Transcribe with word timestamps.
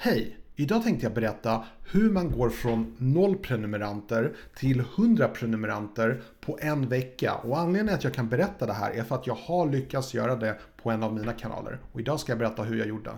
Hej! 0.00 0.36
Idag 0.56 0.82
tänkte 0.82 1.06
jag 1.06 1.14
berätta 1.14 1.64
hur 1.92 2.10
man 2.10 2.30
går 2.30 2.50
från 2.50 2.96
0 2.98 3.36
prenumeranter 3.36 4.36
till 4.56 4.80
100 4.80 5.28
prenumeranter 5.28 6.22
på 6.40 6.58
en 6.62 6.88
vecka. 6.88 7.34
Och 7.34 7.58
anledningen 7.58 7.94
att 7.94 8.04
jag 8.04 8.14
kan 8.14 8.28
berätta 8.28 8.66
det 8.66 8.72
här 8.72 8.90
är 8.90 9.02
för 9.02 9.14
att 9.14 9.26
jag 9.26 9.34
har 9.34 9.70
lyckats 9.70 10.14
göra 10.14 10.36
det 10.36 10.58
på 10.82 10.90
en 10.90 11.02
av 11.02 11.14
mina 11.14 11.32
kanaler. 11.32 11.78
Och 11.92 12.00
idag 12.00 12.20
ska 12.20 12.32
jag 12.32 12.38
berätta 12.38 12.62
hur 12.62 12.78
jag 12.78 12.88
gjorde. 12.88 13.10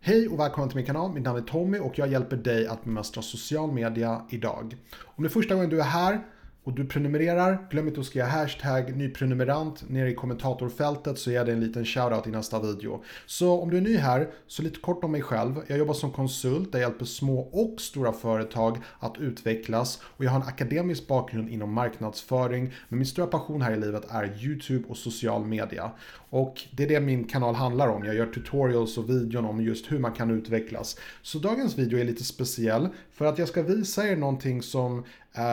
Hej 0.00 0.28
och 0.28 0.38
välkommen 0.38 0.68
till 0.68 0.76
min 0.76 0.86
kanal. 0.86 1.12
Mitt 1.12 1.24
namn 1.24 1.38
är 1.38 1.42
Tommy 1.42 1.78
och 1.78 1.98
jag 1.98 2.08
hjälper 2.08 2.36
dig 2.36 2.66
att 2.66 2.84
bemästra 2.84 3.22
social 3.22 3.72
media 3.72 4.22
idag. 4.30 4.76
Om 5.04 5.24
det 5.24 5.28
är 5.28 5.30
första 5.30 5.54
gången 5.54 5.70
du 5.70 5.80
är 5.80 5.84
här 5.84 6.20
och 6.68 6.74
du 6.74 6.84
prenumererar, 6.84 7.68
glöm 7.70 7.88
inte 7.88 8.00
att 8.00 8.06
skriva 8.06 8.26
hashtag 8.26 8.96
nyprenumerant 8.96 9.88
nere 9.88 10.10
i 10.10 10.14
kommentatorfältet 10.14 11.18
så 11.18 11.30
ger 11.30 11.36
jag 11.36 11.46
dig 11.46 11.54
en 11.54 11.60
liten 11.60 11.84
shoutout 11.84 12.26
i 12.26 12.30
nästa 12.30 12.60
video. 12.60 13.02
Så 13.26 13.60
om 13.60 13.70
du 13.70 13.76
är 13.76 13.80
ny 13.80 13.96
här, 13.96 14.28
så 14.46 14.62
lite 14.62 14.80
kort 14.80 15.04
om 15.04 15.12
mig 15.12 15.22
själv. 15.22 15.54
Jag 15.66 15.78
jobbar 15.78 15.94
som 15.94 16.10
konsult 16.10 16.72
där 16.72 16.78
jag 16.78 16.88
hjälper 16.88 17.04
små 17.04 17.40
och 17.40 17.80
stora 17.80 18.12
företag 18.12 18.78
att 18.98 19.18
utvecklas 19.18 20.00
och 20.02 20.24
jag 20.24 20.30
har 20.30 20.40
en 20.40 20.46
akademisk 20.46 21.06
bakgrund 21.06 21.48
inom 21.48 21.72
marknadsföring 21.72 22.72
men 22.88 22.98
min 22.98 23.06
stora 23.06 23.26
passion 23.26 23.62
här 23.62 23.72
i 23.72 23.80
livet 23.80 24.04
är 24.10 24.44
YouTube 24.44 24.88
och 24.88 24.96
social 24.96 25.44
media. 25.44 25.90
Och 26.30 26.62
det 26.70 26.82
är 26.82 26.88
det 26.88 27.00
min 27.00 27.24
kanal 27.24 27.54
handlar 27.54 27.88
om. 27.88 28.04
Jag 28.04 28.14
gör 28.14 28.26
tutorials 28.26 28.98
och 28.98 29.10
videon 29.10 29.44
om 29.44 29.60
just 29.60 29.92
hur 29.92 29.98
man 29.98 30.12
kan 30.12 30.30
utvecklas. 30.30 30.98
Så 31.22 31.38
dagens 31.38 31.78
video 31.78 31.98
är 31.98 32.04
lite 32.04 32.24
speciell 32.24 32.88
för 33.12 33.24
att 33.24 33.38
jag 33.38 33.48
ska 33.48 33.62
visa 33.62 34.08
er 34.08 34.16
någonting 34.16 34.62
som 34.62 35.04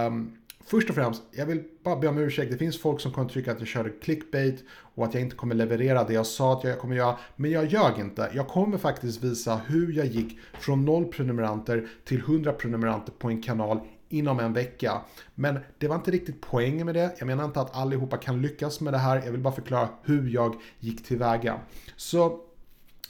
um, 0.07 0.31
Först 0.67 0.89
och 0.89 0.95
främst, 0.95 1.23
jag 1.31 1.45
vill 1.45 1.63
bara 1.83 1.95
be 1.95 2.07
om 2.07 2.17
ursäkt. 2.17 2.51
Det 2.51 2.57
finns 2.57 2.81
folk 2.81 3.01
som 3.01 3.11
kommer 3.11 3.29
tycka 3.29 3.51
att 3.51 3.59
jag 3.59 3.67
körde 3.67 3.89
clickbait 3.89 4.63
och 4.69 5.05
att 5.05 5.13
jag 5.13 5.23
inte 5.23 5.35
kommer 5.35 5.55
leverera 5.55 6.03
det 6.03 6.13
jag 6.13 6.25
sa 6.25 6.53
att 6.53 6.63
jag 6.63 6.79
kommer 6.79 6.95
göra. 6.95 7.17
Men 7.35 7.51
jag 7.51 7.65
ljög 7.65 7.99
inte. 7.99 8.29
Jag 8.33 8.47
kommer 8.47 8.77
faktiskt 8.77 9.23
visa 9.23 9.61
hur 9.67 9.93
jag 9.93 10.05
gick 10.05 10.39
från 10.59 10.85
noll 10.85 11.05
prenumeranter 11.05 11.87
till 12.05 12.19
100 12.19 12.53
prenumeranter 12.53 13.11
på 13.11 13.27
en 13.27 13.41
kanal 13.41 13.79
inom 14.09 14.39
en 14.39 14.53
vecka. 14.53 15.01
Men 15.35 15.59
det 15.77 15.87
var 15.87 15.95
inte 15.95 16.11
riktigt 16.11 16.41
poängen 16.41 16.85
med 16.85 16.95
det. 16.95 17.15
Jag 17.17 17.27
menar 17.27 17.45
inte 17.45 17.61
att 17.61 17.75
allihopa 17.75 18.17
kan 18.17 18.41
lyckas 18.41 18.81
med 18.81 18.93
det 18.93 18.97
här. 18.97 19.21
Jag 19.25 19.31
vill 19.31 19.41
bara 19.41 19.53
förklara 19.53 19.89
hur 20.03 20.29
jag 20.29 20.55
gick 20.79 21.05
tillväga. 21.05 21.59
Så 21.95 22.39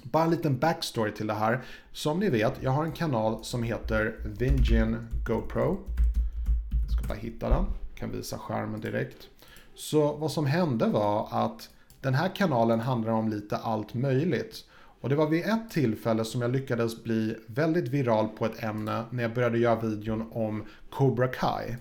bara 0.03 0.23
en 0.23 0.31
liten 0.31 0.57
backstory 0.57 1.11
till 1.11 1.27
det 1.27 1.33
här. 1.33 1.61
Som 1.91 2.19
ni 2.19 2.29
vet, 2.29 2.53
jag 2.61 2.71
har 2.71 2.85
en 2.85 2.91
kanal 2.91 3.43
som 3.43 3.63
heter 3.63 4.15
Vingin 4.39 5.07
GoPro 5.25 5.94
ska 6.97 7.07
bara 7.07 7.17
hitta 7.17 7.49
den. 7.49 7.65
Kan 7.95 8.11
visa 8.11 8.37
skärmen 8.37 8.81
direkt. 8.81 9.27
Så 9.75 10.15
vad 10.15 10.31
som 10.31 10.45
hände 10.45 10.85
var 10.85 11.27
att 11.31 11.69
den 12.01 12.13
här 12.13 12.35
kanalen 12.35 12.79
handlar 12.79 13.11
om 13.11 13.29
lite 13.29 13.57
allt 13.57 13.93
möjligt. 13.93 14.63
Och 15.01 15.09
det 15.09 15.15
var 15.15 15.27
vid 15.27 15.45
ett 15.45 15.69
tillfälle 15.69 16.25
som 16.25 16.41
jag 16.41 16.51
lyckades 16.51 17.03
bli 17.03 17.35
väldigt 17.47 17.87
viral 17.87 18.27
på 18.27 18.45
ett 18.45 18.63
ämne 18.63 19.03
när 19.09 19.23
jag 19.23 19.33
började 19.33 19.57
göra 19.57 19.81
videon 19.81 20.27
om 20.31 20.63
Cobra 20.89 21.27
Kai. 21.27 21.75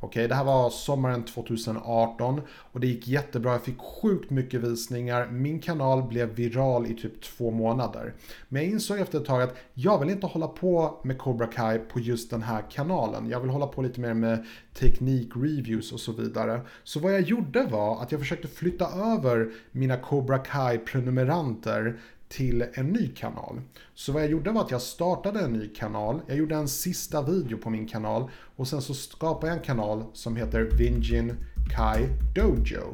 Okej, 0.00 0.28
det 0.28 0.34
här 0.34 0.44
var 0.44 0.70
sommaren 0.70 1.24
2018 1.24 2.40
och 2.72 2.80
det 2.80 2.86
gick 2.86 3.08
jättebra. 3.08 3.52
Jag 3.52 3.62
fick 3.62 3.78
sjukt 3.78 4.30
mycket 4.30 4.60
visningar. 4.60 5.26
Min 5.30 5.58
kanal 5.58 6.02
blev 6.02 6.34
viral 6.34 6.86
i 6.86 6.94
typ 6.94 7.22
två 7.22 7.50
månader. 7.50 8.14
Men 8.48 8.62
jag 8.62 8.72
insåg 8.72 8.98
efter 8.98 9.20
ett 9.20 9.24
tag 9.24 9.42
att 9.42 9.56
jag 9.74 9.98
vill 9.98 10.10
inte 10.10 10.26
hålla 10.26 10.48
på 10.48 11.00
med 11.04 11.18
Cobra 11.18 11.46
Kai 11.46 11.78
på 11.78 12.00
just 12.00 12.30
den 12.30 12.42
här 12.42 12.62
kanalen. 12.70 13.28
Jag 13.28 13.40
vill 13.40 13.50
hålla 13.50 13.66
på 13.66 13.82
lite 13.82 14.00
mer 14.00 14.14
med 14.14 14.46
teknikreviews 14.74 15.92
och 15.92 16.00
så 16.00 16.12
vidare. 16.12 16.60
Så 16.84 17.00
vad 17.00 17.14
jag 17.14 17.20
gjorde 17.20 17.62
var 17.62 18.02
att 18.02 18.12
jag 18.12 18.20
försökte 18.20 18.48
flytta 18.48 19.14
över 19.14 19.52
mina 19.72 19.96
Cobra 19.96 20.38
Kai-prenumeranter 20.38 21.98
till 22.28 22.66
en 22.74 22.86
ny 22.86 23.08
kanal. 23.08 23.60
Så 23.94 24.12
vad 24.12 24.22
jag 24.22 24.30
gjorde 24.30 24.50
var 24.50 24.60
att 24.60 24.70
jag 24.70 24.82
startade 24.82 25.40
en 25.40 25.52
ny 25.52 25.68
kanal. 25.68 26.20
Jag 26.26 26.36
gjorde 26.36 26.54
en 26.54 26.68
sista 26.68 27.22
video 27.22 27.58
på 27.58 27.70
min 27.70 27.88
kanal 27.88 28.30
och 28.56 28.68
sen 28.68 28.82
så 28.82 28.94
skapade 28.94 29.46
jag 29.46 29.58
en 29.58 29.64
kanal 29.64 30.04
som 30.12 30.36
heter 30.36 30.60
Vingin 30.60 31.36
Kai 31.76 32.08
Dojo. 32.34 32.92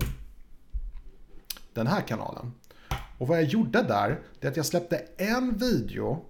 Den 1.72 1.86
här 1.86 2.00
kanalen. 2.00 2.52
Och 3.18 3.28
vad 3.28 3.38
jag 3.38 3.44
gjorde 3.44 3.82
där, 3.82 4.20
det 4.40 4.46
är 4.46 4.50
att 4.50 4.56
jag 4.56 4.66
släppte 4.66 4.96
en 5.16 5.58
video, 5.58 6.24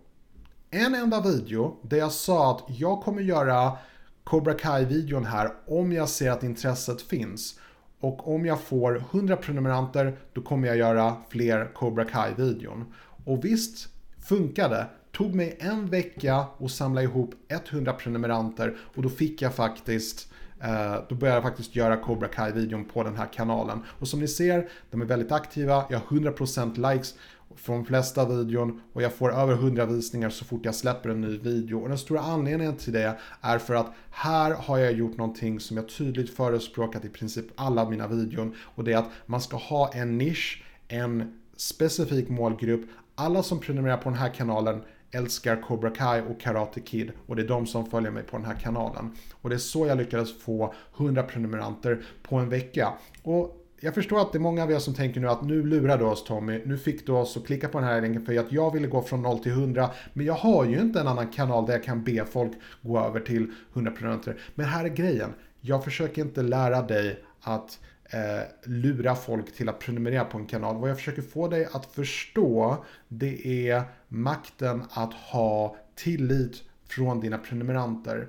en 0.70 0.94
enda 0.94 1.20
video, 1.20 1.76
där 1.82 1.97
jag 1.97 2.12
sa 2.12 2.50
att 2.50 2.78
jag 2.78 3.03
kommer 3.03 3.22
göra 3.22 3.78
Cobra 4.25 4.54
Kai-videon 4.54 5.25
här 5.25 5.53
om 5.66 5.93
jag 5.93 6.09
ser 6.09 6.31
att 6.31 6.43
intresset 6.43 7.03
finns. 7.03 7.59
Och 8.04 8.34
om 8.34 8.47
jag 8.47 8.60
får 8.60 8.97
100 8.97 9.37
prenumeranter 9.37 10.16
då 10.32 10.42
kommer 10.42 10.69
jag 10.69 10.76
göra 10.76 11.16
fler 11.28 11.75
Cobra 11.75 12.04
Kai-videon. 12.04 12.84
Och 13.25 13.44
visst 13.44 13.88
funkade. 14.28 14.87
Tog 15.12 15.34
mig 15.34 15.56
en 15.60 15.87
vecka 15.87 16.44
och 16.56 16.70
samla 16.70 17.03
ihop 17.03 17.34
100 17.48 17.93
prenumeranter 17.93 18.76
och 18.94 19.03
då 19.03 19.09
fick 19.09 19.43
jag 19.43 19.54
faktiskt 19.54 20.32
eh, 20.62 20.94
då 21.09 21.14
började 21.14 21.37
jag 21.37 21.43
faktiskt 21.43 21.76
göra 21.76 21.97
Cobra 21.97 22.28
Kai-videon 22.28 22.84
på 22.84 23.03
den 23.03 23.16
här 23.16 23.28
kanalen. 23.32 23.82
Och 23.87 24.09
som 24.09 24.20
ni 24.20 24.28
ser, 24.28 24.69
de 24.91 25.00
är 25.00 25.06
väldigt 25.06 25.32
aktiva. 25.32 25.84
Jag 25.91 25.98
har 25.98 26.16
100% 26.16 26.93
likes 26.93 27.14
från 27.56 27.84
flesta 27.84 28.28
videon 28.28 28.81
och 28.92 29.03
jag 29.03 29.12
får 29.12 29.32
över 29.32 29.53
100 29.53 29.87
visningar 29.87 30.31
så 30.31 30.44
fort 30.44 30.65
jag 30.65 30.75
släpper 30.75 31.10
en 31.10 31.20
ny 31.20 31.38
video. 31.38 31.78
Och 31.82 31.88
den 31.88 31.98
stora 31.98 32.20
anledningen 32.20 32.76
till 32.76 32.92
det 32.92 33.19
är 33.41 33.59
för 33.59 33.75
att 33.75 33.92
här 34.10 34.54
har 34.54 34.78
jag 34.78 34.92
gjort 34.92 35.16
någonting 35.16 35.60
som 35.60 35.76
jag 35.76 35.88
tydligt 35.88 36.37
förespråkat 36.37 37.04
i 37.04 37.09
princip 37.09 37.47
alla 37.54 37.91
mina 37.91 38.09
videon 38.09 38.54
och 38.60 38.84
det 38.84 38.93
är 38.93 38.97
att 38.97 39.10
man 39.26 39.41
ska 39.41 39.56
ha 39.56 39.93
en 39.93 40.19
nisch, 40.19 40.64
en 40.88 41.38
specifik 41.56 42.28
målgrupp. 42.28 42.91
Alla 43.14 43.43
som 43.43 43.60
prenumererar 43.60 43.97
på 43.97 44.09
den 44.09 44.19
här 44.19 44.34
kanalen 44.34 44.82
älskar 45.10 45.62
Cobra 45.62 45.91
Kai 45.91 46.20
och 46.20 46.41
Karate 46.41 46.81
Kid 46.81 47.12
och 47.26 47.37
det 47.37 47.43
är 47.43 47.48
de 47.48 47.66
som 47.66 47.87
följer 47.87 48.10
mig 48.10 48.22
på 48.22 48.37
den 48.37 48.47
här 48.47 48.54
kanalen. 48.54 49.10
Och 49.32 49.50
det 49.50 49.56
är 49.56 49.59
så 49.59 49.87
jag 49.87 49.98
lyckades 49.98 50.43
få 50.43 50.75
100 50.97 51.22
prenumeranter 51.22 52.04
på 52.22 52.37
en 52.37 52.48
vecka. 52.48 52.93
Och 53.22 53.63
jag 53.84 53.94
förstår 53.94 54.20
att 54.20 54.32
det 54.32 54.38
är 54.38 54.40
många 54.40 54.62
av 54.62 54.72
er 54.72 54.78
som 54.78 54.94
tänker 54.94 55.20
nu 55.20 55.28
att 55.28 55.42
nu 55.42 55.66
lurar 55.66 55.98
du 55.98 56.04
oss 56.04 56.24
Tommy, 56.24 56.62
nu 56.64 56.78
fick 56.78 57.06
du 57.06 57.12
oss 57.12 57.36
att 57.36 57.46
klicka 57.46 57.68
på 57.68 57.78
den 57.78 57.88
här 57.88 58.00
länken 58.00 58.24
för 58.24 58.38
att 58.38 58.52
jag 58.52 58.72
ville 58.72 58.86
gå 58.86 59.02
från 59.02 59.22
0 59.22 59.38
till 59.38 59.52
100. 59.52 59.90
Men 60.12 60.26
jag 60.26 60.34
har 60.34 60.64
ju 60.64 60.80
inte 60.80 61.00
en 61.00 61.08
annan 61.08 61.28
kanal 61.28 61.66
där 61.66 61.72
jag 61.72 61.84
kan 61.84 62.04
be 62.04 62.24
folk 62.24 62.52
gå 62.82 63.00
över 63.00 63.20
till 63.20 63.52
100 63.72 63.90
prenumeranter. 63.90 64.40
Men 64.54 64.66
här 64.66 64.84
är 64.84 64.88
grejen, 64.88 65.30
jag 65.60 65.84
försöker 65.84 66.22
inte 66.22 66.42
lära 66.42 66.82
dig 66.82 67.24
att 67.40 67.78
eh, 68.04 68.70
lura 68.70 69.14
folk 69.14 69.54
till 69.54 69.68
att 69.68 69.78
prenumerera 69.78 70.24
på 70.24 70.38
en 70.38 70.46
kanal. 70.46 70.76
Vad 70.76 70.90
jag 70.90 70.96
försöker 70.96 71.22
få 71.22 71.48
dig 71.48 71.68
att 71.72 71.86
förstå 71.86 72.84
det 73.08 73.68
är 73.70 73.82
makten 74.08 74.82
att 74.90 75.14
ha 75.14 75.76
tillit 75.94 76.62
från 76.88 77.20
dina 77.20 77.38
prenumeranter. 77.38 78.28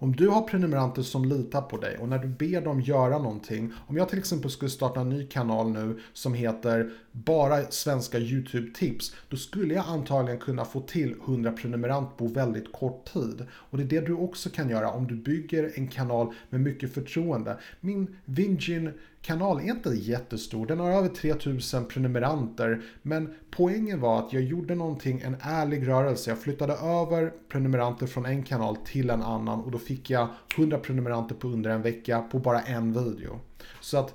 Om 0.00 0.16
du 0.16 0.28
har 0.28 0.42
prenumeranter 0.42 1.02
som 1.02 1.24
litar 1.24 1.62
på 1.62 1.76
dig 1.76 1.98
och 1.98 2.08
när 2.08 2.18
du 2.18 2.28
ber 2.28 2.60
dem 2.60 2.80
göra 2.80 3.18
någonting. 3.18 3.72
Om 3.86 3.96
jag 3.96 4.08
till 4.08 4.18
exempel 4.18 4.50
skulle 4.50 4.70
starta 4.70 5.00
en 5.00 5.08
ny 5.08 5.26
kanal 5.26 5.70
nu 5.70 6.00
som 6.12 6.34
heter 6.34 6.92
bara 7.12 7.70
svenska 7.70 8.18
YouTube-tips. 8.18 9.14
Då 9.28 9.36
skulle 9.36 9.74
jag 9.74 9.84
antagligen 9.88 10.40
kunna 10.40 10.64
få 10.64 10.80
till 10.80 11.14
100 11.24 11.52
prenumerant 11.52 12.16
på 12.16 12.26
väldigt 12.26 12.72
kort 12.72 13.12
tid. 13.12 13.46
Och 13.52 13.78
det 13.78 13.82
är 13.82 14.00
det 14.00 14.06
du 14.06 14.12
också 14.12 14.50
kan 14.50 14.70
göra 14.70 14.90
om 14.90 15.06
du 15.06 15.14
bygger 15.14 15.72
en 15.74 15.88
kanal 15.88 16.34
med 16.50 16.60
mycket 16.60 16.94
förtroende. 16.94 17.58
Min 17.80 18.16
Vingin 18.24 18.92
kanal 19.22 19.60
är 19.60 19.70
inte 19.70 19.90
jättestor. 19.90 20.66
Den 20.66 20.80
har 20.80 20.90
över 20.90 21.08
3000 21.08 21.84
prenumeranter. 21.84 22.82
Men 23.02 23.34
poängen 23.50 24.00
var 24.00 24.18
att 24.18 24.32
jag 24.32 24.42
gjorde 24.42 24.74
någonting, 24.74 25.20
en 25.20 25.36
ärlig 25.40 25.88
rörelse. 25.88 26.30
Jag 26.30 26.38
flyttade 26.38 26.72
över 26.72 27.32
prenumeranter 27.48 28.06
från 28.06 28.26
en 28.26 28.42
kanal 28.42 28.76
till 28.76 29.10
en 29.10 29.22
annan 29.22 29.60
och 29.60 29.70
då 29.70 29.78
fick 29.78 30.10
jag 30.10 30.28
100 30.56 30.78
prenumeranter 30.78 31.34
på 31.34 31.48
under 31.48 31.70
en 31.70 31.82
vecka 31.82 32.22
på 32.22 32.38
bara 32.38 32.60
en 32.60 32.92
video. 32.92 33.40
Så 33.80 33.98
att 33.98 34.14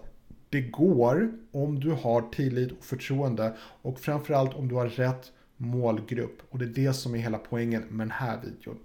det 0.49 0.61
går 0.61 1.31
om 1.51 1.79
du 1.79 1.91
har 1.91 2.21
tillit 2.21 2.71
och 2.71 2.85
förtroende 2.85 3.53
och 3.81 3.99
framförallt 3.99 4.53
om 4.53 4.67
du 4.67 4.75
har 4.75 4.87
rätt 4.87 5.31
målgrupp. 5.57 6.41
Och 6.49 6.59
det 6.59 6.65
är 6.65 6.85
det 6.85 6.93
som 6.93 7.15
är 7.15 7.19
hela 7.19 7.37
poängen 7.37 7.83
med 7.89 8.07
den 8.07 8.11
här 8.11 8.39
videon. 8.43 8.79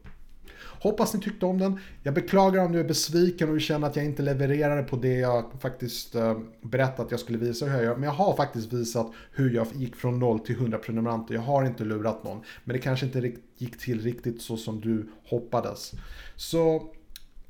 Hoppas 0.61 1.15
ni 1.15 1.21
tyckte 1.21 1.47
om 1.47 1.59
den. 1.59 1.81
Jag 2.03 2.15
beklagar 2.15 2.65
om 2.65 2.73
du 2.73 2.81
är 2.81 2.85
besviken 2.85 3.49
och 3.49 3.55
du 3.55 3.61
känner 3.61 3.87
att 3.87 3.97
jag 3.97 4.05
inte 4.05 4.23
levererade 4.23 4.83
på 4.83 4.97
det 4.97 5.15
jag 5.15 5.53
faktiskt 5.61 6.15
eh, 6.15 6.39
berättat 6.63 7.01
att 7.01 7.11
jag 7.11 7.21
skulle 7.21 7.39
visa 7.39 7.67
hur 7.67 7.75
jag 7.75 7.85
gör. 7.85 7.95
Men 7.95 8.05
jag 8.05 8.13
har 8.13 8.37
faktiskt 8.37 8.73
visat 8.73 9.13
hur 9.33 9.55
jag 9.55 9.67
gick 9.75 9.97
från 9.97 10.19
0 10.19 10.41
till 10.41 10.55
100 10.55 10.79
prenumeranter. 10.79 11.35
Jag 11.35 11.43
har 11.43 11.65
inte 11.65 11.85
lurat 11.85 12.25
någon. 12.25 12.41
Men 12.65 12.77
det 12.77 12.83
kanske 12.83 13.07
inte 13.07 13.33
gick 13.57 13.79
till 13.79 14.01
riktigt 14.01 14.43
så 14.43 14.57
som 14.57 14.81
du 14.81 15.09
hoppades. 15.25 15.93
Så 16.37 16.91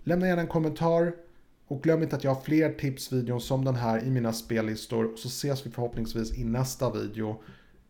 lämna 0.04 0.26
gärna 0.26 0.42
en 0.42 0.48
kommentar. 0.48 1.12
Och 1.68 1.82
glöm 1.82 2.02
inte 2.02 2.16
att 2.16 2.24
jag 2.24 2.34
har 2.34 2.42
fler 2.42 2.72
tipsvideon 2.72 3.40
som 3.40 3.64
den 3.64 3.74
här 3.74 4.04
i 4.04 4.10
mina 4.10 4.32
spellistor. 4.32 5.16
Så 5.16 5.28
ses 5.28 5.66
vi 5.66 5.70
förhoppningsvis 5.70 6.38
i 6.38 6.44
nästa 6.44 6.92
video 6.92 7.42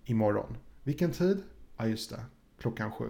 imorgon. 0.04 0.56
Vilken 0.84 1.10
tid? 1.10 1.42
Ja 1.76 1.86
just 1.86 2.10
det, 2.10 2.20
klockan 2.60 2.92
sju. 2.92 3.08